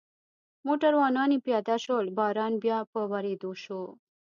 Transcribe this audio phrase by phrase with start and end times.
[0.65, 3.81] موټروانان یې پیاده شول، باران بیا په ورېدو شو.